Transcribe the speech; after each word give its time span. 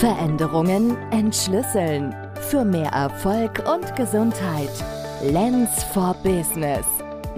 Veränderungen 0.00 0.96
entschlüsseln. 1.12 2.14
Für 2.50 2.64
mehr 2.64 2.90
Erfolg 2.90 3.62
und 3.72 3.94
Gesundheit. 3.94 4.68
Lens 5.22 5.84
for 5.84 6.14
Business. 6.22 6.84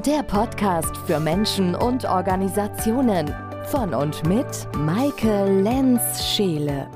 Der 0.07 0.23
Podcast 0.23 0.97
für 1.07 1.21
Menschen 1.21 1.75
und 1.75 2.07
Organisationen. 2.07 3.33
Von 3.67 3.93
und 3.93 4.27
mit 4.27 4.67
Maike 4.79 5.45
Lenz-Scheele. 5.63 6.91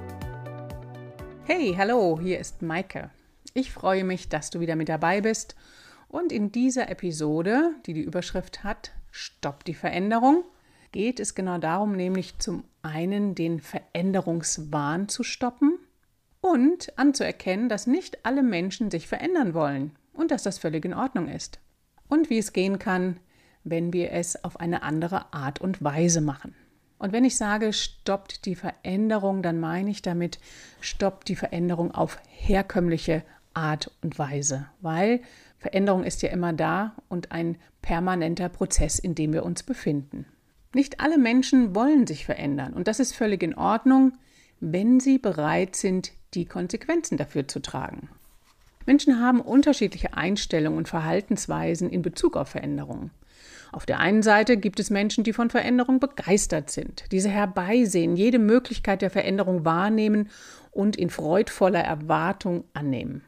Hey, 1.45 1.75
hallo, 1.77 2.19
hier 2.21 2.41
ist 2.41 2.63
Maike. 2.63 3.11
Ich 3.53 3.71
freue 3.71 4.05
mich, 4.05 4.31
dass 4.31 4.49
du 4.49 4.61
wieder 4.61 4.77
mit 4.77 4.89
dabei 4.89 5.21
bist. 5.21 5.57
Und 6.09 6.33
in 6.33 6.53
dieser 6.53 6.89
Episode, 6.89 7.75
die 7.85 7.93
die 7.93 8.03
Überschrift 8.03 8.65
hat, 8.65 8.93
Stopp 9.11 9.65
die 9.65 9.75
Veränderung, 9.75 10.43
geht 10.91 11.21
es 11.21 11.35
genau 11.35 11.59
darum, 11.59 11.93
nämlich 11.93 12.39
zum 12.39 12.65
einen 12.83 13.35
den 13.35 13.61
Veränderungswahn 13.61 15.09
zu 15.09 15.23
stoppen 15.23 15.79
und 16.41 16.99
anzuerkennen, 16.99 17.69
dass 17.69 17.87
nicht 17.87 18.25
alle 18.25 18.43
Menschen 18.43 18.91
sich 18.91 19.07
verändern 19.07 19.55
wollen 19.55 19.93
und 20.13 20.31
dass 20.31 20.43
das 20.43 20.59
völlig 20.59 20.85
in 20.85 20.95
Ordnung 20.95 21.29
ist. 21.29 21.61
Und 22.09 22.31
wie 22.31 22.39
es 22.39 22.53
gehen 22.53 22.79
kann, 22.79 23.19
wenn 23.65 23.93
wir 23.93 24.13
es 24.13 24.43
auf 24.43 24.59
eine 24.59 24.83
andere 24.83 25.33
Art 25.33 25.61
und 25.61 25.83
Weise 25.83 26.21
machen. 26.21 26.55
Und 26.99 27.13
wenn 27.13 27.25
ich 27.25 27.37
sage, 27.37 27.73
stoppt 27.73 28.45
die 28.45 28.55
Veränderung, 28.55 29.43
dann 29.43 29.59
meine 29.59 29.91
ich 29.91 30.03
damit, 30.03 30.39
stoppt 30.81 31.29
die 31.29 31.37
Veränderung 31.37 31.93
auf 31.93 32.19
herkömmliche 32.29 33.23
Art 33.55 33.91
und 34.03 34.19
Weise, 34.19 34.67
weil 34.81 35.21
Veränderung 35.59 36.05
ist 36.05 36.23
ja 36.23 36.31
immer 36.31 36.53
da 36.53 36.95
und 37.09 37.33
ein 37.33 37.57
permanenter 37.83 38.49
Prozess, 38.49 38.99
in 38.99 39.15
dem 39.15 39.33
wir 39.33 39.45
uns 39.45 39.63
befinden. 39.63 40.27
Nicht 40.73 41.01
alle 41.01 41.19
Menschen 41.19 41.75
wollen 41.75 42.07
sich 42.07 42.25
verändern 42.25 42.75
und 42.75 42.87
das 42.87 43.01
ist 43.01 43.15
völlig 43.15 43.43
in 43.43 43.57
Ordnung, 43.57 44.13
wenn 44.61 45.01
sie 45.01 45.19
bereit 45.19 45.75
sind, 45.75 46.13
die 46.35 46.45
Konsequenzen 46.45 47.17
dafür 47.17 47.49
zu 47.49 47.61
tragen. 47.61 48.09
Menschen 48.87 49.21
haben 49.21 49.41
unterschiedliche 49.41 50.15
Einstellungen 50.15 50.79
und 50.79 50.89
Verhaltensweisen 50.89 51.91
in 51.91 52.03
Bezug 52.03 52.37
auf 52.37 52.49
Veränderungen. 52.49 53.11
Auf 53.73 53.87
der 53.87 53.99
einen 54.01 54.23
Seite 54.23 54.57
gibt 54.57 54.81
es 54.81 54.91
Menschen, 54.91 55.25
die 55.25 55.33
von 55.33 55.51
Veränderung 55.51 56.01
begeistert 56.01 56.71
sind, 56.71 57.05
diese 57.13 57.29
herbeisehen, 57.29 58.17
jede 58.17 58.39
Möglichkeit 58.39 59.03
der 59.03 59.11
Veränderung 59.11 59.65
wahrnehmen 59.65 60.29
und 60.71 60.97
in 60.97 61.11
freudvoller 61.11 61.81
Erwartung 61.81 62.65
annehmen. 62.75 63.23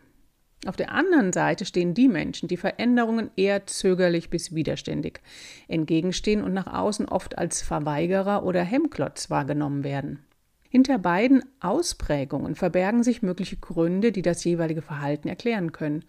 Auf 0.64 0.76
der 0.76 0.92
anderen 0.92 1.32
Seite 1.32 1.64
stehen 1.64 1.92
die 1.92 2.08
Menschen, 2.08 2.46
die 2.46 2.56
Veränderungen 2.56 3.30
eher 3.34 3.66
zögerlich 3.66 4.30
bis 4.30 4.54
widerständig 4.54 5.20
entgegenstehen 5.66 6.42
und 6.42 6.52
nach 6.52 6.72
außen 6.72 7.08
oft 7.08 7.36
als 7.36 7.62
Verweigerer 7.62 8.44
oder 8.44 8.62
Hemmklotz 8.62 9.28
wahrgenommen 9.28 9.82
werden. 9.82 10.20
Hinter 10.68 10.98
beiden 10.98 11.44
Ausprägungen 11.60 12.54
verbergen 12.54 13.02
sich 13.02 13.22
mögliche 13.22 13.56
Gründe, 13.56 14.12
die 14.12 14.22
das 14.22 14.44
jeweilige 14.44 14.82
Verhalten 14.82 15.28
erklären 15.28 15.72
können 15.72 16.04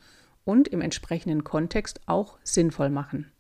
und 0.46 0.68
im 0.68 0.82
entsprechenden 0.82 1.44
Kontext 1.44 2.02
auch 2.06 2.38
sinnvoll 2.44 2.90
machen. 2.90 3.32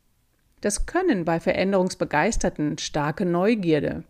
Das 0.61 0.85
können 0.85 1.25
bei 1.25 1.39
Veränderungsbegeisterten 1.39 2.77
starke 2.79 3.25
Neugierde, 3.25 4.03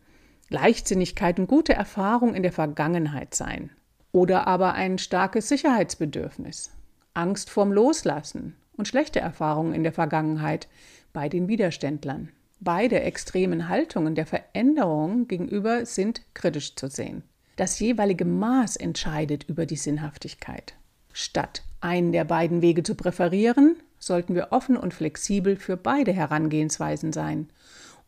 Leichtsinnigkeit 0.50 1.38
und 1.40 1.48
gute 1.48 1.74
Erfahrung 1.74 2.34
in 2.34 2.44
der 2.44 2.52
Vergangenheit 2.52 3.36
sein 3.36 3.72
oder 4.12 4.48
aber 4.48 4.74
ein 4.74 5.00
starkes 5.00 5.50
Sicherheitsbedürfnis. 5.50 6.72
Angst 7.14 7.50
vorm 7.50 7.72
Loslassen 7.72 8.56
und 8.76 8.88
schlechte 8.88 9.20
Erfahrungen 9.20 9.74
in 9.74 9.84
der 9.84 9.94
Vergangenheit 9.94 10.68
bei 11.14 11.30
den 11.30 11.48
Widerständlern. 11.48 12.30
Beide 12.60 13.02
extremen 13.02 13.70
Haltungen 13.70 14.16
der 14.16 14.26
Veränderung 14.26 15.28
gegenüber 15.28 15.86
sind 15.86 16.22
kritisch 16.34 16.76
zu 16.76 16.88
sehen. 16.88 17.24
Das 17.56 17.80
jeweilige 17.80 18.26
Maß 18.26 18.78
entscheidet 18.78 19.44
über 19.44 19.66
die 19.66 19.76
Sinnhaftigkeit. 19.76 20.74
Statt 21.12 21.64
einen 21.82 22.12
der 22.12 22.24
beiden 22.24 22.62
Wege 22.62 22.82
zu 22.82 22.96
präferieren, 22.96 23.76
sollten 24.00 24.34
wir 24.34 24.48
offen 24.52 24.76
und 24.76 24.94
flexibel 24.94 25.56
für 25.56 25.78
beide 25.78 26.14
Herangehensweisen 26.14 27.14
sein, 27.14 27.50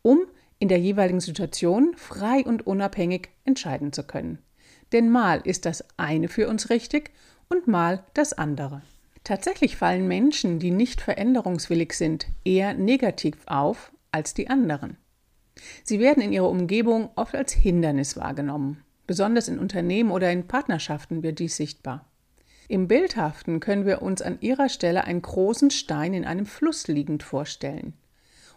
um 0.02 0.20
in 0.58 0.68
der 0.68 0.80
jeweiligen 0.80 1.20
Situation 1.20 1.94
frei 1.96 2.42
und 2.44 2.66
unabhängig 2.66 3.28
entscheiden 3.44 3.92
zu 3.92 4.02
können. 4.02 4.38
Denn 4.92 5.10
mal 5.10 5.40
ist 5.44 5.64
das 5.64 5.84
eine 5.96 6.28
für 6.28 6.48
uns 6.48 6.70
richtig 6.70 7.12
und 7.48 7.68
mal 7.68 8.04
das 8.14 8.32
andere. 8.32 8.82
Tatsächlich 9.26 9.76
fallen 9.76 10.06
Menschen, 10.06 10.60
die 10.60 10.70
nicht 10.70 11.00
veränderungswillig 11.00 11.94
sind, 11.94 12.28
eher 12.44 12.74
negativ 12.74 13.34
auf 13.46 13.90
als 14.12 14.34
die 14.34 14.48
anderen. 14.48 14.98
Sie 15.82 15.98
werden 15.98 16.22
in 16.22 16.32
ihrer 16.32 16.48
Umgebung 16.48 17.10
oft 17.16 17.34
als 17.34 17.52
Hindernis 17.52 18.16
wahrgenommen. 18.16 18.84
Besonders 19.08 19.48
in 19.48 19.58
Unternehmen 19.58 20.12
oder 20.12 20.30
in 20.30 20.46
Partnerschaften 20.46 21.24
wird 21.24 21.40
dies 21.40 21.56
sichtbar. 21.56 22.04
Im 22.68 22.86
Bildhaften 22.86 23.58
können 23.58 23.84
wir 23.84 24.00
uns 24.00 24.22
an 24.22 24.38
ihrer 24.42 24.68
Stelle 24.68 25.02
einen 25.02 25.22
großen 25.22 25.72
Stein 25.72 26.14
in 26.14 26.24
einem 26.24 26.46
Fluss 26.46 26.86
liegend 26.86 27.24
vorstellen. 27.24 27.94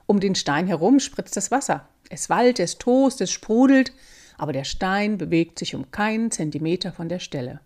Um 0.05 0.19
den 0.19 0.35
Stein 0.35 0.67
herum 0.67 0.99
spritzt 0.99 1.35
das 1.35 1.49
Wasser. 1.49 1.89
Es 2.11 2.29
wallt, 2.29 2.59
es 2.59 2.77
tost, 2.77 3.21
es 3.21 3.31
sprudelt, 3.31 3.91
aber 4.37 4.53
der 4.53 4.65
Stein 4.65 5.17
bewegt 5.17 5.57
sich 5.57 5.73
um 5.73 5.89
keinen 5.89 6.29
Zentimeter 6.29 6.91
von 6.91 7.09
der 7.09 7.19
Stelle. 7.19 7.59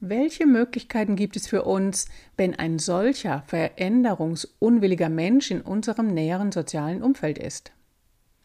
Welche 0.00 0.46
Möglichkeiten 0.46 1.16
gibt 1.16 1.34
es 1.34 1.48
für 1.48 1.64
uns, 1.64 2.06
wenn 2.36 2.54
ein 2.54 2.78
solcher 2.78 3.42
veränderungsunwilliger 3.48 5.08
Mensch 5.08 5.50
in 5.50 5.60
unserem 5.60 6.14
näheren 6.14 6.52
sozialen 6.52 7.02
Umfeld 7.02 7.36
ist? 7.36 7.72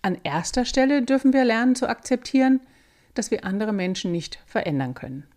An 0.01 0.17
erster 0.23 0.65
Stelle 0.65 1.03
dürfen 1.03 1.31
wir 1.31 1.45
lernen 1.45 1.75
zu 1.75 1.87
akzeptieren, 1.87 2.61
dass 3.13 3.29
wir 3.29 3.45
andere 3.45 3.71
Menschen 3.71 4.11
nicht 4.11 4.39
verändern 4.47 4.95
können. 4.95 5.27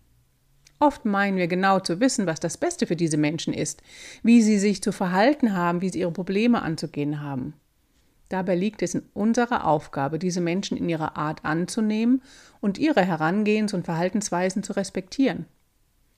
Oft 0.79 1.05
meinen 1.05 1.37
wir 1.37 1.47
genau 1.47 1.79
zu 1.81 1.99
wissen, 1.99 2.25
was 2.25 2.39
das 2.39 2.57
Beste 2.57 2.87
für 2.87 2.95
diese 2.95 3.17
Menschen 3.17 3.53
ist, 3.53 3.83
wie 4.23 4.41
sie 4.41 4.57
sich 4.57 4.81
zu 4.81 4.91
verhalten 4.91 5.53
haben, 5.55 5.81
wie 5.81 5.89
sie 5.89 5.99
ihre 5.99 6.11
Probleme 6.11 6.63
anzugehen 6.63 7.21
haben. 7.21 7.53
Dabei 8.29 8.55
liegt 8.55 8.81
es 8.81 8.95
in 8.95 9.03
unserer 9.13 9.67
Aufgabe, 9.67 10.17
diese 10.17 10.41
Menschen 10.41 10.77
in 10.77 10.89
ihrer 10.89 11.15
Art 11.15 11.45
anzunehmen 11.45 12.23
und 12.59 12.79
ihre 12.79 13.01
Herangehens- 13.01 13.75
und 13.75 13.85
Verhaltensweisen 13.85 14.63
zu 14.63 14.73
respektieren. 14.73 15.45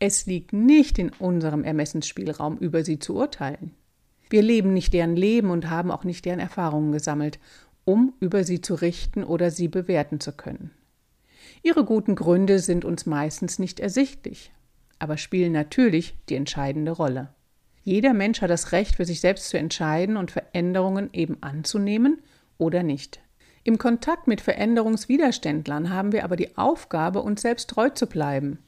Es 0.02 0.26
liegt 0.26 0.54
nicht 0.54 0.98
in 0.98 1.12
unserem 1.20 1.66
Ermessensspielraum, 1.66 2.58
über 2.58 2.86
sie 2.86 3.00
zu 3.00 3.16
urteilen. 3.16 3.72
Wir 4.30 4.42
leben 4.42 4.74
nicht 4.74 4.94
deren 4.94 5.18
Leben 5.18 5.50
und 5.50 5.70
haben 5.70 5.92
auch 5.92 6.06
nicht 6.06 6.24
deren 6.24 6.40
Erfahrungen 6.40 6.94
gesammelt, 6.94 7.38
um 7.84 8.14
über 8.22 8.46
sie 8.46 8.62
zu 8.62 8.76
richten 8.76 9.26
oder 9.26 9.52
sie 9.52 9.68
bewerten 9.68 10.22
zu 10.22 10.32
können. 10.32 10.72
Ihre 11.64 11.84
guten 11.84 12.16
Gründe 12.16 12.60
sind 12.60 12.86
uns 12.86 13.06
meistens 13.06 13.60
nicht 13.60 13.82
ersichtlich, 13.82 14.54
aber 15.00 15.18
spielen 15.18 15.52
natürlich 15.52 16.16
die 16.30 16.36
entscheidende 16.36 16.92
Rolle. 16.92 17.34
Jeder 17.84 18.14
Mensch 18.14 18.42
hat 18.42 18.52
das 18.52 18.72
Recht, 18.72 18.96
für 18.96 19.06
sich 19.06 19.20
selbst 19.20 19.50
zu 19.50 19.58
entscheiden 19.58 20.16
und 20.16 20.32
Veränderungen 20.32 21.10
eben 21.12 21.38
anzunehmen 21.42 22.22
oder 22.58 22.84
nicht. 22.84 23.20
Im 23.66 23.78
Kontakt 23.78 24.28
mit 24.28 24.40
Veränderungswiderständlern 24.40 25.90
haben 25.90 26.14
wir 26.14 26.24
aber 26.24 26.38
die 26.38 26.56
Aufgabe, 26.56 27.22
uns 27.22 27.42
selbst 27.42 27.70
treu 27.70 27.90
zu 27.90 28.08
bleiben 28.08 28.60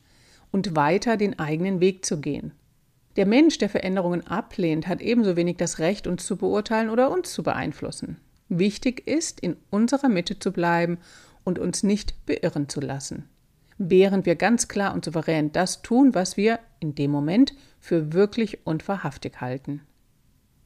und 0.51 0.75
weiter 0.75 1.17
den 1.17 1.39
eigenen 1.39 1.79
Weg 1.79 2.05
zu 2.05 2.19
gehen. 2.19 2.53
Der 3.15 3.25
Mensch, 3.25 3.57
der 3.57 3.69
Veränderungen 3.69 4.25
ablehnt, 4.25 4.87
hat 4.87 5.01
ebenso 5.01 5.35
wenig 5.35 5.57
das 5.57 5.79
Recht, 5.79 6.07
uns 6.07 6.25
zu 6.25 6.37
beurteilen 6.37 6.89
oder 6.89 7.11
uns 7.11 7.33
zu 7.33 7.43
beeinflussen. 7.43 8.17
Wichtig 8.47 9.07
ist, 9.07 9.39
in 9.39 9.57
unserer 9.69 10.09
Mitte 10.09 10.39
zu 10.39 10.51
bleiben 10.51 10.97
und 11.43 11.59
uns 11.59 11.83
nicht 11.83 12.25
beirren 12.25 12.69
zu 12.69 12.79
lassen, 12.79 13.27
während 13.77 14.25
wir 14.25 14.35
ganz 14.35 14.67
klar 14.67 14.93
und 14.93 15.03
souverän 15.03 15.51
das 15.51 15.81
tun, 15.81 16.13
was 16.13 16.37
wir 16.37 16.59
in 16.79 16.95
dem 16.95 17.11
Moment 17.11 17.53
für 17.79 18.13
wirklich 18.13 18.65
und 18.65 18.87
wahrhaftig 18.87 19.41
halten. 19.41 19.81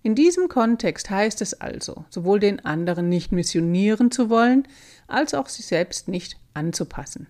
In 0.03 0.13
diesem 0.13 0.50
Kontext 0.50 1.09
heißt 1.09 1.41
es 1.41 1.59
also, 1.59 2.06
sowohl 2.12 2.40
den 2.40 2.63
anderen 2.63 3.09
nicht 3.09 3.31
missionieren 3.31 4.12
zu 4.12 4.29
wollen, 4.29 4.68
als 5.07 5.34
auch 5.34 5.47
sich 5.47 5.66
selbst 5.66 6.07
nicht 6.07 6.38
anzupassen. 6.53 7.25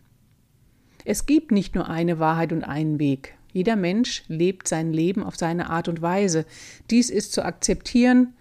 Es 1.06 1.28
gibt 1.28 1.52
nicht 1.52 1.76
nur 1.76 1.88
eine 1.88 2.20
Wahrheit 2.20 2.52
und 2.52 2.64
einen 2.64 2.98
Weg. 2.98 3.38
Jeder 3.54 3.76
Mensch 3.76 4.24
lebt 4.28 4.68
sein 4.68 4.92
Leben 4.92 5.24
auf 5.24 5.38
seine 5.38 5.70
Art 5.70 5.88
und 5.88 6.02
Weise. 6.02 6.46
Dies 6.90 7.12
ist 7.12 7.32
zu 7.32 7.46
akzeptieren, 7.46 8.34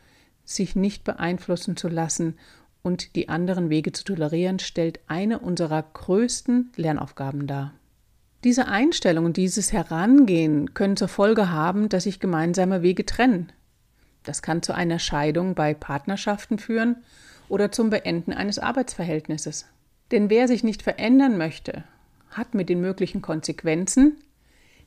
sich 0.44 0.74
nicht 0.74 1.04
beeinflussen 1.04 1.76
zu 1.76 1.88
lassen 1.88 2.36
und 2.82 3.14
die 3.16 3.28
anderen 3.28 3.70
Wege 3.70 3.92
zu 3.92 4.04
tolerieren, 4.04 4.58
stellt 4.58 4.98
eine 5.06 5.38
unserer 5.38 5.82
größten 5.82 6.72
Lernaufgaben 6.76 7.46
dar. 7.46 7.74
Diese 8.44 8.66
Einstellung 8.66 9.26
und 9.26 9.36
dieses 9.36 9.72
Herangehen 9.72 10.74
können 10.74 10.96
zur 10.96 11.08
Folge 11.08 11.50
haben, 11.50 11.88
dass 11.88 12.04
sich 12.04 12.18
gemeinsame 12.18 12.82
Wege 12.82 13.06
trennen. 13.06 13.52
Das 14.22 14.42
kann 14.42 14.62
zu 14.62 14.74
einer 14.74 14.98
Scheidung 14.98 15.54
bei 15.54 15.74
Partnerschaften 15.74 16.58
führen 16.58 16.96
oder 17.48 17.70
zum 17.70 17.90
Beenden 17.90 18.32
eines 18.32 18.58
Arbeitsverhältnisses. 18.58 19.66
Denn 20.10 20.28
wer 20.30 20.48
sich 20.48 20.64
nicht 20.64 20.82
verändern 20.82 21.38
möchte 21.38 21.84
hat 22.34 22.54
mit 22.54 22.68
den 22.68 22.80
möglichen 22.80 23.22
Konsequenzen, 23.22 24.18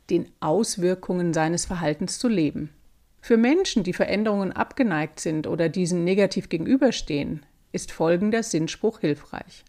den 0.09 0.29
Auswirkungen 0.39 1.33
seines 1.33 1.65
Verhaltens 1.65 2.19
zu 2.19 2.29
leben. 2.29 2.69
Für 3.19 3.35
Menschen, 3.35 3.83
die 3.83 3.93
Veränderungen 3.93 4.53
abgeneigt 4.53 5.19
sind 5.19 5.47
oder 5.47 5.67
diesen 5.67 6.03
negativ 6.05 6.47
gegenüberstehen, 6.47 7.45
ist 7.73 7.91
folgender 7.91 8.43
Sinnspruch 8.43 8.99
hilfreich. 8.99 9.65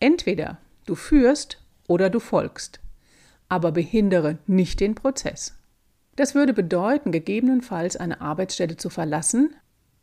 Entweder 0.00 0.58
du 0.86 0.94
führst 0.94 1.62
oder 1.88 2.08
du 2.08 2.20
folgst. 2.20 2.80
aber 3.52 3.70
behindere 3.70 4.38
nicht 4.46 4.80
den 4.80 4.94
Prozess. 4.94 5.58
Das 6.16 6.34
würde 6.34 6.54
bedeuten, 6.54 7.12
gegebenenfalls 7.12 7.98
eine 7.98 8.22
Arbeitsstelle 8.22 8.78
zu 8.78 8.88
verlassen, 8.88 9.54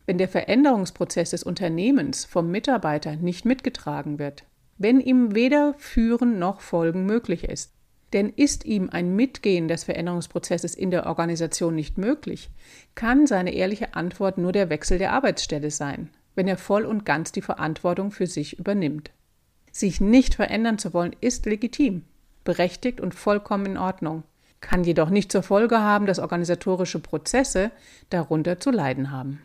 wenn 0.05 0.19
der 0.19 0.27
Veränderungsprozess 0.27 1.31
des 1.31 1.41
Unternehmens 1.41 2.25
vom 2.25 2.51
Mitarbeiter 2.51 3.15
nicht 3.15 3.45
mitgetragen 3.45 4.19
wird, 4.19 4.43
wenn 4.79 5.01
ihm 5.01 5.35
weder 5.35 5.75
Führen 5.77 6.39
noch 6.39 6.61
Folgen 6.61 7.05
möglich 7.05 7.43
ist. 7.43 7.73
Denn 8.13 8.29
ist 8.29 8.65
ihm 8.65 8.89
ein 8.91 9.15
Mitgehen 9.15 9.67
des 9.67 9.83
Veränderungsprozesses 9.83 10.73
in 10.73 10.89
der 10.89 11.05
Organisation 11.05 11.75
nicht 11.75 11.99
möglich, 11.99 12.49
kann 12.95 13.27
seine 13.27 13.53
ehrliche 13.53 13.93
Antwort 13.93 14.39
nur 14.39 14.51
der 14.51 14.69
Wechsel 14.69 14.97
der 14.97 15.13
Arbeitsstelle 15.13 15.69
sein, 15.69 16.09
wenn 16.33 16.47
er 16.47 16.57
voll 16.57 16.85
und 16.85 17.05
ganz 17.05 17.31
die 17.31 17.43
Verantwortung 17.43 18.09
für 18.09 18.25
sich 18.25 18.57
übernimmt. 18.57 19.11
Sich 19.71 20.01
nicht 20.01 20.33
verändern 20.33 20.79
zu 20.79 20.93
wollen, 20.93 21.15
ist 21.21 21.45
legitim, 21.45 22.03
berechtigt 22.43 22.99
und 22.99 23.13
vollkommen 23.13 23.67
in 23.67 23.77
Ordnung, 23.77 24.23
kann 24.61 24.83
jedoch 24.83 25.09
nicht 25.09 25.31
zur 25.31 25.43
Folge 25.43 25.79
haben, 25.79 26.05
dass 26.05 26.19
organisatorische 26.19 26.99
Prozesse 26.99 27.69
darunter 28.09 28.59
zu 28.59 28.71
leiden 28.71 29.11
haben. 29.11 29.41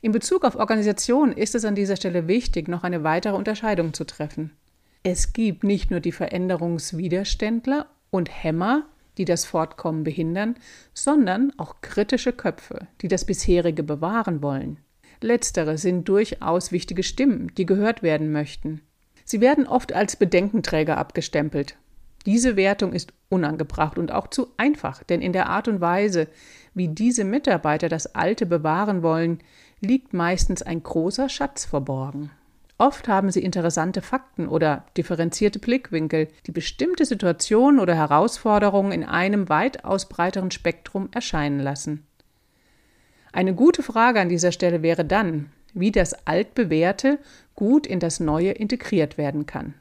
In 0.00 0.12
Bezug 0.12 0.44
auf 0.44 0.56
Organisation 0.56 1.32
ist 1.32 1.54
es 1.54 1.64
an 1.64 1.74
dieser 1.74 1.96
Stelle 1.96 2.28
wichtig, 2.28 2.68
noch 2.68 2.84
eine 2.84 3.02
weitere 3.02 3.34
Unterscheidung 3.34 3.92
zu 3.92 4.04
treffen. 4.04 4.52
Es 5.08 5.32
gibt 5.32 5.62
nicht 5.62 5.92
nur 5.92 6.00
die 6.00 6.10
Veränderungswiderständler 6.10 7.86
und 8.10 8.28
Hämmer, 8.42 8.86
die 9.18 9.24
das 9.24 9.44
Fortkommen 9.44 10.02
behindern, 10.02 10.56
sondern 10.94 11.52
auch 11.58 11.80
kritische 11.80 12.32
Köpfe, 12.32 12.88
die 13.00 13.06
das 13.06 13.24
bisherige 13.24 13.84
bewahren 13.84 14.42
wollen. 14.42 14.80
Letztere 15.20 15.78
sind 15.78 16.08
durchaus 16.08 16.72
wichtige 16.72 17.04
Stimmen, 17.04 17.52
die 17.56 17.66
gehört 17.66 18.02
werden 18.02 18.32
möchten. 18.32 18.80
Sie 19.24 19.40
werden 19.40 19.68
oft 19.68 19.92
als 19.92 20.16
Bedenkenträger 20.16 20.98
abgestempelt. 20.98 21.76
Diese 22.26 22.56
Wertung 22.56 22.92
ist 22.92 23.12
unangebracht 23.28 23.98
und 23.98 24.10
auch 24.10 24.26
zu 24.26 24.48
einfach, 24.56 25.04
denn 25.04 25.22
in 25.22 25.32
der 25.32 25.48
Art 25.48 25.68
und 25.68 25.80
Weise, 25.80 26.26
wie 26.74 26.88
diese 26.88 27.22
Mitarbeiter 27.22 27.88
das 27.88 28.16
Alte 28.16 28.44
bewahren 28.44 29.04
wollen, 29.04 29.38
liegt 29.78 30.14
meistens 30.14 30.62
ein 30.62 30.82
großer 30.82 31.28
Schatz 31.28 31.64
verborgen. 31.64 32.32
Oft 32.78 33.08
haben 33.08 33.30
sie 33.30 33.42
interessante 33.42 34.02
Fakten 34.02 34.48
oder 34.48 34.84
differenzierte 34.98 35.58
Blickwinkel, 35.58 36.28
die 36.46 36.52
bestimmte 36.52 37.06
Situationen 37.06 37.80
oder 37.80 37.94
Herausforderungen 37.94 38.92
in 38.92 39.04
einem 39.04 39.48
weitaus 39.48 40.08
breiteren 40.08 40.50
Spektrum 40.50 41.08
erscheinen 41.12 41.60
lassen. 41.60 42.06
Eine 43.32 43.54
gute 43.54 43.82
Frage 43.82 44.20
an 44.20 44.28
dieser 44.28 44.52
Stelle 44.52 44.82
wäre 44.82 45.04
dann, 45.04 45.50
wie 45.72 45.90
das 45.90 46.26
Altbewährte 46.26 47.18
gut 47.54 47.86
in 47.86 48.00
das 48.00 48.20
Neue 48.20 48.52
integriert 48.52 49.16
werden 49.16 49.46
kann. 49.46 49.74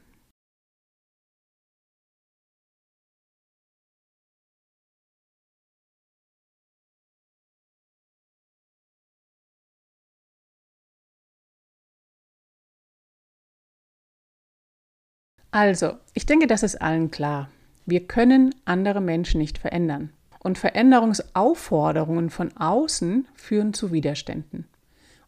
Also, 15.55 15.93
ich 16.13 16.25
denke, 16.25 16.47
das 16.47 16.63
ist 16.63 16.81
allen 16.81 17.11
klar. 17.11 17.49
Wir 17.85 18.05
können 18.05 18.53
andere 18.65 18.99
Menschen 18.99 19.39
nicht 19.39 19.57
verändern. 19.57 20.09
Und 20.39 20.57
Veränderungsaufforderungen 20.57 22.29
von 22.29 22.51
außen 22.57 23.25
führen 23.35 23.73
zu 23.73 23.93
Widerständen. 23.93 24.67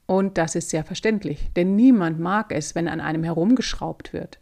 Und 0.06 0.38
das 0.38 0.56
ist 0.56 0.70
sehr 0.70 0.84
verständlich, 0.84 1.50
denn 1.56 1.78
niemand 1.78 2.20
mag 2.20 2.52
es, 2.52 2.76
wenn 2.76 2.90
an 2.90 3.00
einem 3.00 3.24
herumgeschraubt 3.24 4.12
wird. 4.12 4.40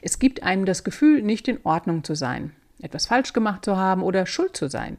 Es 0.00 0.18
gibt 0.18 0.44
einem 0.44 0.64
das 0.64 0.82
Gefühl, 0.82 1.20
nicht 1.20 1.46
in 1.46 1.60
Ordnung 1.62 2.04
zu 2.04 2.14
sein, 2.14 2.52
etwas 2.80 3.04
falsch 3.04 3.34
gemacht 3.34 3.66
zu 3.66 3.76
haben 3.76 4.02
oder 4.02 4.24
schuld 4.24 4.56
zu 4.56 4.70
sein. 4.70 4.96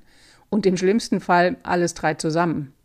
Und 0.52 0.68
im 0.68 0.78
schlimmsten 0.78 1.22
Fall 1.22 1.58
alles 1.64 1.96
drei 1.96 2.14
zusammen. 2.14 2.76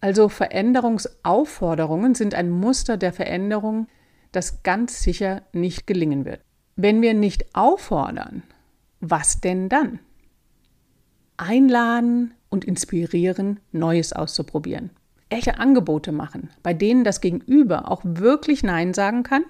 Also 0.00 0.30
Veränderungsaufforderungen 0.30 2.14
sind 2.14 2.34
ein 2.34 2.48
Muster 2.48 2.96
der 2.96 3.12
Veränderung, 3.12 3.86
das 4.32 4.62
ganz 4.62 5.02
sicher 5.02 5.42
nicht 5.52 5.86
gelingen 5.86 6.24
wird. 6.24 6.40
Wenn 6.76 7.00
wir 7.00 7.14
nicht 7.14 7.54
auffordern, 7.54 8.42
was 9.00 9.40
denn 9.40 9.70
dann? 9.70 9.98
Einladen 11.38 12.34
und 12.50 12.66
inspirieren, 12.66 13.60
Neues 13.72 14.12
auszuprobieren. 14.12 14.90
Echte 15.30 15.58
Angebote 15.58 16.12
machen, 16.12 16.50
bei 16.62 16.74
denen 16.74 17.02
das 17.02 17.22
Gegenüber 17.22 17.90
auch 17.90 18.02
wirklich 18.04 18.62
Nein 18.62 18.92
sagen 18.92 19.22
kann 19.22 19.44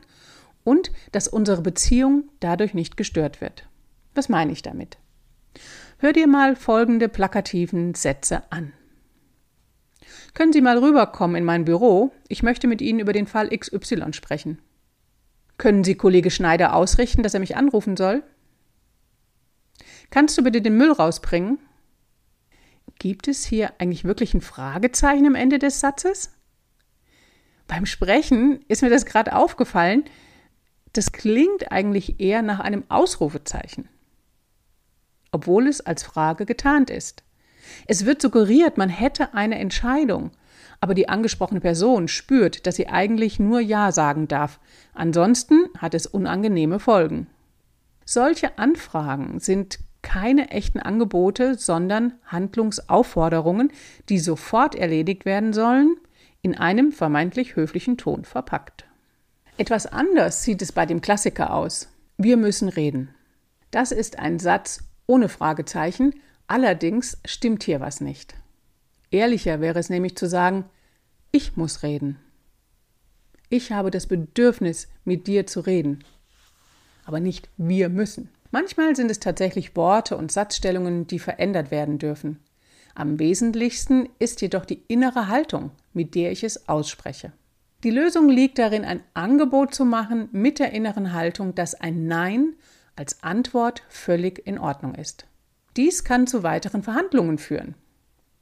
und 0.62 0.92
dass 1.10 1.26
unsere 1.26 1.62
Beziehung 1.62 2.24
dadurch 2.38 2.74
nicht 2.74 2.96
gestört 2.96 3.40
wird. 3.40 3.68
Was 4.14 4.28
meine 4.28 4.52
ich 4.52 4.62
damit? 4.62 4.96
Hör 5.98 6.12
dir 6.12 6.28
mal 6.28 6.54
folgende 6.54 7.08
plakativen 7.08 7.94
Sätze 7.94 8.44
an. 8.50 8.72
Können 10.32 10.52
Sie 10.52 10.60
mal 10.60 10.78
rüberkommen 10.78 11.36
in 11.36 11.44
mein 11.44 11.64
Büro? 11.64 12.12
Ich 12.28 12.42
möchte 12.42 12.68
mit 12.68 12.80
Ihnen 12.80 13.00
über 13.00 13.12
den 13.12 13.26
Fall 13.26 13.48
XY 13.48 14.12
sprechen. 14.12 14.58
Können 15.58 15.84
Sie 15.84 15.94
Kollege 15.94 16.30
Schneider 16.30 16.74
ausrichten, 16.74 17.22
dass 17.22 17.34
er 17.34 17.40
mich 17.40 17.56
anrufen 17.56 17.96
soll? 17.96 18.22
Kannst 20.10 20.36
du 20.36 20.42
bitte 20.42 20.60
den 20.60 20.76
Müll 20.76 20.92
rausbringen? 20.92 21.58
Gibt 22.98 23.28
es 23.28 23.44
hier 23.44 23.72
eigentlich 23.78 24.04
wirklich 24.04 24.34
ein 24.34 24.40
Fragezeichen 24.40 25.26
am 25.26 25.34
Ende 25.34 25.58
des 25.58 25.80
Satzes? 25.80 26.32
Beim 27.66 27.86
Sprechen 27.86 28.64
ist 28.68 28.82
mir 28.82 28.90
das 28.90 29.06
gerade 29.06 29.34
aufgefallen. 29.34 30.04
Das 30.92 31.12
klingt 31.12 31.72
eigentlich 31.72 32.20
eher 32.20 32.42
nach 32.42 32.60
einem 32.60 32.84
Ausrufezeichen, 32.88 33.88
obwohl 35.32 35.66
es 35.66 35.80
als 35.80 36.02
Frage 36.02 36.46
getarnt 36.46 36.90
ist. 36.90 37.24
Es 37.86 38.06
wird 38.06 38.22
suggeriert, 38.22 38.78
man 38.78 38.88
hätte 38.88 39.34
eine 39.34 39.58
Entscheidung, 39.58 40.30
aber 40.80 40.94
die 40.94 41.08
angesprochene 41.08 41.60
Person 41.60 42.08
spürt, 42.08 42.66
dass 42.66 42.76
sie 42.76 42.88
eigentlich 42.88 43.38
nur 43.38 43.60
Ja 43.60 43.92
sagen 43.92 44.28
darf. 44.28 44.60
Ansonsten 44.94 45.68
hat 45.78 45.94
es 45.94 46.06
unangenehme 46.06 46.78
Folgen. 46.78 47.26
Solche 48.04 48.58
Anfragen 48.58 49.40
sind 49.40 49.80
keine 50.02 50.50
echten 50.50 50.78
Angebote, 50.78 51.56
sondern 51.56 52.12
Handlungsaufforderungen, 52.26 53.72
die 54.08 54.20
sofort 54.20 54.76
erledigt 54.76 55.24
werden 55.24 55.52
sollen, 55.52 55.96
in 56.42 56.56
einem 56.56 56.92
vermeintlich 56.92 57.56
höflichen 57.56 57.96
Ton 57.96 58.24
verpackt. 58.24 58.84
Etwas 59.58 59.86
anders 59.86 60.44
sieht 60.44 60.62
es 60.62 60.70
bei 60.70 60.86
dem 60.86 61.00
Klassiker 61.00 61.52
aus. 61.52 61.88
Wir 62.18 62.36
müssen 62.36 62.68
reden. 62.68 63.14
Das 63.72 63.90
ist 63.90 64.18
ein 64.18 64.38
Satz 64.38 64.84
ohne 65.06 65.28
Fragezeichen, 65.28 66.14
allerdings 66.46 67.18
stimmt 67.24 67.64
hier 67.64 67.80
was 67.80 68.00
nicht. 68.00 68.34
Ehrlicher 69.16 69.62
wäre 69.62 69.78
es 69.78 69.88
nämlich 69.88 70.14
zu 70.14 70.28
sagen, 70.28 70.66
ich 71.32 71.56
muss 71.56 71.82
reden. 71.82 72.18
Ich 73.48 73.72
habe 73.72 73.90
das 73.90 74.06
Bedürfnis, 74.06 74.88
mit 75.04 75.26
dir 75.26 75.46
zu 75.46 75.60
reden. 75.60 76.04
Aber 77.06 77.18
nicht 77.18 77.48
wir 77.56 77.88
müssen. 77.88 78.28
Manchmal 78.50 78.94
sind 78.94 79.10
es 79.10 79.18
tatsächlich 79.18 79.74
Worte 79.74 80.18
und 80.18 80.30
Satzstellungen, 80.30 81.06
die 81.06 81.18
verändert 81.18 81.70
werden 81.70 81.98
dürfen. 81.98 82.40
Am 82.94 83.18
wesentlichsten 83.18 84.10
ist 84.18 84.42
jedoch 84.42 84.66
die 84.66 84.82
innere 84.86 85.28
Haltung, 85.28 85.70
mit 85.94 86.14
der 86.14 86.30
ich 86.30 86.44
es 86.44 86.68
ausspreche. 86.68 87.32
Die 87.84 87.90
Lösung 87.90 88.28
liegt 88.28 88.58
darin, 88.58 88.84
ein 88.84 89.00
Angebot 89.14 89.74
zu 89.74 89.86
machen 89.86 90.28
mit 90.32 90.58
der 90.58 90.72
inneren 90.72 91.14
Haltung, 91.14 91.54
dass 91.54 91.74
ein 91.74 92.06
Nein 92.06 92.54
als 92.96 93.22
Antwort 93.22 93.82
völlig 93.88 94.46
in 94.46 94.58
Ordnung 94.58 94.94
ist. 94.94 95.26
Dies 95.76 96.04
kann 96.04 96.26
zu 96.26 96.42
weiteren 96.42 96.82
Verhandlungen 96.82 97.38
führen. 97.38 97.74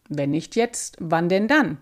Wenn 0.09 0.31
nicht 0.31 0.57
jetzt, 0.57 0.97
wann 1.01 1.29
denn 1.29 1.49
dann? 1.49 1.79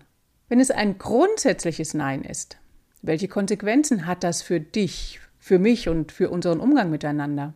Wenn 0.47 0.59
es 0.59 0.71
ein 0.71 0.97
grundsätzliches 0.97 1.93
Nein 1.93 2.23
ist, 2.23 2.57
welche 3.01 3.27
Konsequenzen 3.27 4.05
hat 4.05 4.23
das 4.23 4.41
für 4.41 4.59
dich, 4.59 5.19
für 5.39 5.59
mich 5.59 5.89
und 5.89 6.11
für 6.11 6.29
unseren 6.29 6.59
Umgang 6.59 6.89
miteinander? 6.89 7.53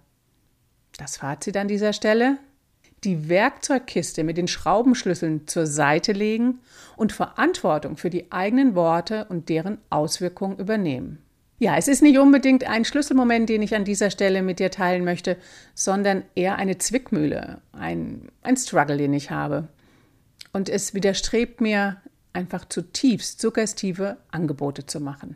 Das 0.97 1.17
Fazit 1.17 1.55
an 1.55 1.67
dieser 1.67 1.93
Stelle? 1.93 2.37
Die 3.03 3.29
Werkzeugkiste 3.29 4.23
mit 4.23 4.37
den 4.37 4.47
Schraubenschlüsseln 4.47 5.47
zur 5.47 5.67
Seite 5.67 6.11
legen 6.11 6.59
und 6.97 7.13
Verantwortung 7.13 7.95
für 7.95 8.09
die 8.09 8.31
eigenen 8.31 8.75
Worte 8.75 9.25
und 9.29 9.49
deren 9.49 9.77
Auswirkungen 9.89 10.57
übernehmen. 10.57 11.19
Ja, 11.59 11.77
es 11.77 11.87
ist 11.87 12.01
nicht 12.03 12.19
unbedingt 12.19 12.67
ein 12.67 12.85
Schlüsselmoment, 12.85 13.49
den 13.49 13.61
ich 13.61 13.75
an 13.75 13.85
dieser 13.85 14.11
Stelle 14.11 14.41
mit 14.41 14.59
dir 14.59 14.69
teilen 14.69 15.05
möchte, 15.05 15.37
sondern 15.73 16.23
eher 16.35 16.57
eine 16.57 16.77
Zwickmühle, 16.77 17.61
ein, 17.71 18.29
ein 18.43 18.57
Struggle, 18.57 18.97
den 18.97 19.13
ich 19.13 19.31
habe. 19.31 19.67
Und 20.57 20.69
es 20.69 20.95
widerstrebt 20.95 21.61
mir 21.61 21.97
einfach 22.33 22.65
zutiefst 22.65 23.39
suggestive 23.39 24.17
Angebote 24.31 24.87
zu 24.87 24.99
machen. 24.99 25.35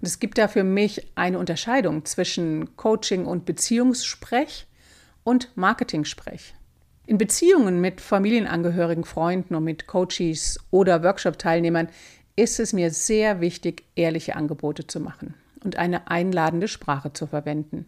Und 0.00 0.08
es 0.08 0.18
gibt 0.18 0.38
da 0.38 0.48
für 0.48 0.64
mich 0.64 1.08
eine 1.14 1.38
Unterscheidung 1.38 2.06
zwischen 2.06 2.74
Coaching 2.74 3.26
und 3.26 3.44
Beziehungssprech 3.44 4.66
und 5.24 5.54
Marketing-Sprech. 5.56 6.54
In 7.04 7.18
Beziehungen 7.18 7.82
mit 7.82 8.00
Familienangehörigen, 8.00 9.04
Freunden 9.04 9.56
und 9.56 9.64
mit 9.64 9.86
Coaches 9.88 10.58
oder 10.70 11.02
Workshop-Teilnehmern 11.02 11.90
ist 12.34 12.58
es 12.58 12.72
mir 12.72 12.90
sehr 12.90 13.42
wichtig, 13.42 13.84
ehrliche 13.94 14.36
Angebote 14.36 14.86
zu 14.86 15.00
machen 15.00 15.34
und 15.64 15.76
eine 15.76 16.10
einladende 16.10 16.68
Sprache 16.68 17.12
zu 17.12 17.26
verwenden. 17.26 17.84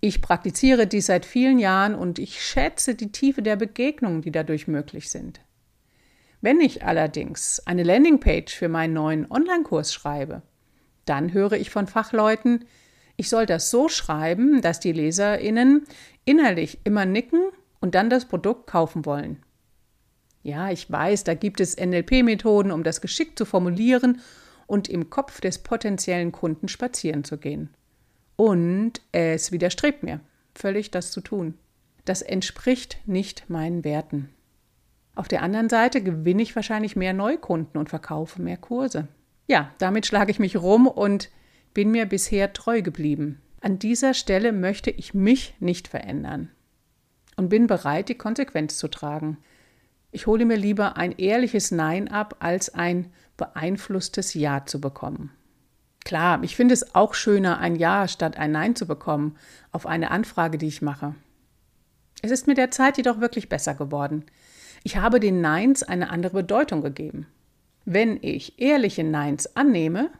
Ich 0.00 0.20
praktiziere 0.20 0.88
dies 0.88 1.06
seit 1.06 1.24
vielen 1.24 1.60
Jahren 1.60 1.94
und 1.94 2.18
ich 2.18 2.44
schätze 2.44 2.96
die 2.96 3.12
Tiefe 3.12 3.40
der 3.40 3.54
Begegnungen, 3.54 4.22
die 4.22 4.32
dadurch 4.32 4.66
möglich 4.66 5.08
sind. 5.08 5.38
Wenn 6.42 6.60
ich 6.60 6.84
allerdings 6.84 7.62
eine 7.66 7.84
Landingpage 7.84 8.52
für 8.52 8.68
meinen 8.68 8.94
neuen 8.94 9.30
Online-Kurs 9.30 9.94
schreibe, 9.94 10.42
dann 11.04 11.32
höre 11.32 11.52
ich 11.52 11.70
von 11.70 11.86
Fachleuten, 11.86 12.64
ich 13.16 13.28
soll 13.28 13.46
das 13.46 13.70
so 13.70 13.88
schreiben, 13.88 14.60
dass 14.60 14.80
die 14.80 14.90
Leserinnen 14.90 15.84
innerlich 16.24 16.80
immer 16.82 17.06
nicken 17.06 17.40
und 17.80 17.94
dann 17.94 18.10
das 18.10 18.24
Produkt 18.24 18.66
kaufen 18.66 19.06
wollen. 19.06 19.40
Ja, 20.42 20.72
ich 20.72 20.90
weiß, 20.90 21.22
da 21.22 21.34
gibt 21.34 21.60
es 21.60 21.76
NLP-Methoden, 21.76 22.72
um 22.72 22.82
das 22.82 23.00
geschickt 23.00 23.38
zu 23.38 23.44
formulieren 23.44 24.20
und 24.66 24.88
im 24.88 25.10
Kopf 25.10 25.40
des 25.40 25.58
potenziellen 25.58 26.32
Kunden 26.32 26.66
spazieren 26.66 27.22
zu 27.22 27.38
gehen. 27.38 27.70
Und 28.34 29.00
es 29.12 29.52
widerstrebt 29.52 30.02
mir, 30.02 30.18
völlig 30.56 30.90
das 30.90 31.12
zu 31.12 31.20
tun. 31.20 31.54
Das 32.04 32.20
entspricht 32.20 32.98
nicht 33.06 33.48
meinen 33.48 33.84
Werten. 33.84 34.30
Auf 35.14 35.28
der 35.28 35.42
anderen 35.42 35.68
Seite 35.68 36.02
gewinne 36.02 36.42
ich 36.42 36.56
wahrscheinlich 36.56 36.96
mehr 36.96 37.12
Neukunden 37.12 37.78
und 37.78 37.88
verkaufe 37.90 38.40
mehr 38.40 38.56
Kurse. 38.56 39.08
Ja, 39.46 39.70
damit 39.78 40.06
schlage 40.06 40.30
ich 40.30 40.38
mich 40.38 40.56
rum 40.56 40.86
und 40.86 41.30
bin 41.74 41.90
mir 41.90 42.06
bisher 42.06 42.52
treu 42.52 42.82
geblieben. 42.82 43.40
An 43.60 43.78
dieser 43.78 44.14
Stelle 44.14 44.52
möchte 44.52 44.90
ich 44.90 45.14
mich 45.14 45.54
nicht 45.60 45.88
verändern 45.88 46.50
und 47.36 47.48
bin 47.48 47.66
bereit, 47.66 48.08
die 48.08 48.14
Konsequenz 48.14 48.78
zu 48.78 48.88
tragen. 48.88 49.38
Ich 50.10 50.26
hole 50.26 50.44
mir 50.44 50.56
lieber 50.56 50.96
ein 50.96 51.12
ehrliches 51.12 51.70
Nein 51.70 52.08
ab, 52.08 52.36
als 52.40 52.74
ein 52.74 53.12
beeinflusstes 53.36 54.34
Ja 54.34 54.66
zu 54.66 54.80
bekommen. 54.80 55.30
Klar, 56.04 56.42
ich 56.42 56.56
finde 56.56 56.74
es 56.74 56.94
auch 56.94 57.14
schöner, 57.14 57.58
ein 57.58 57.76
Ja 57.76 58.08
statt 58.08 58.36
ein 58.36 58.52
Nein 58.52 58.74
zu 58.74 58.86
bekommen 58.86 59.36
auf 59.70 59.86
eine 59.86 60.10
Anfrage, 60.10 60.58
die 60.58 60.66
ich 60.66 60.82
mache. 60.82 61.14
Es 62.22 62.30
ist 62.30 62.46
mit 62.46 62.58
der 62.58 62.70
Zeit 62.70 62.96
jedoch 62.96 63.20
wirklich 63.20 63.48
besser 63.48 63.74
geworden. 63.74 64.24
Ich 64.84 64.96
habe 64.96 65.20
den 65.20 65.40
Neins 65.40 65.82
eine 65.82 66.10
andere 66.10 66.38
Bedeutung 66.38 66.82
gegeben. 66.82 67.26
Wenn 67.84 68.18
ich 68.20 68.60
ehrliche 68.60 69.04
Neins 69.04 69.56
annehme, 69.56 70.10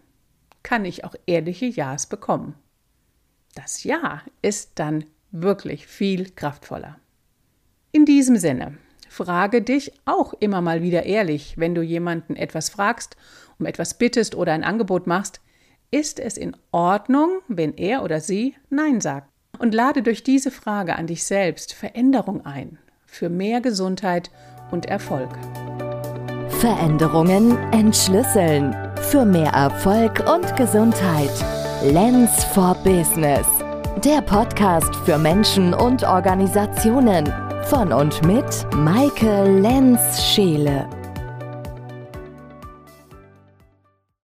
kann 0.62 0.84
ich 0.84 1.04
auch 1.04 1.14
ehrliche 1.26 1.66
Ja's 1.66 2.06
bekommen. 2.06 2.54
Das 3.54 3.82
Ja 3.82 4.22
ist 4.40 4.72
dann 4.76 5.04
wirklich 5.32 5.86
viel 5.86 6.30
kraftvoller. 6.30 6.98
In 7.90 8.04
diesem 8.04 8.36
Sinne, 8.36 8.78
frage 9.08 9.62
dich 9.62 9.92
auch 10.04 10.32
immer 10.34 10.60
mal 10.60 10.82
wieder 10.82 11.04
ehrlich, 11.04 11.58
wenn 11.58 11.74
du 11.74 11.82
jemanden 11.82 12.36
etwas 12.36 12.70
fragst, 12.70 13.16
um 13.58 13.66
etwas 13.66 13.94
bittest 13.94 14.34
oder 14.34 14.52
ein 14.52 14.64
Angebot 14.64 15.06
machst, 15.06 15.40
ist 15.90 16.18
es 16.18 16.36
in 16.36 16.56
Ordnung, 16.70 17.40
wenn 17.48 17.74
er 17.74 18.02
oder 18.02 18.20
sie 18.20 18.54
Nein 18.70 19.00
sagt? 19.00 19.28
Und 19.58 19.74
lade 19.74 20.02
durch 20.02 20.22
diese 20.22 20.50
Frage 20.50 20.96
an 20.96 21.06
dich 21.06 21.24
selbst 21.24 21.74
Veränderung 21.74 22.46
ein 22.46 22.78
für 23.12 23.28
mehr 23.28 23.60
Gesundheit 23.60 24.30
und 24.72 24.86
Erfolg. 24.86 25.28
Veränderungen 26.60 27.56
entschlüsseln 27.72 28.74
für 29.10 29.24
mehr 29.24 29.52
Erfolg 29.52 30.22
und 30.32 30.56
Gesundheit. 30.56 31.30
Lens 31.84 32.44
for 32.44 32.74
Business. 32.84 33.46
Der 34.04 34.20
Podcast 34.20 34.94
für 35.04 35.18
Menschen 35.18 35.74
und 35.74 36.04
Organisationen 36.04 37.32
von 37.64 37.92
und 37.92 38.24
mit 38.24 38.44
Maike 38.76 39.44
Lenz-Scheele. 39.60 41.01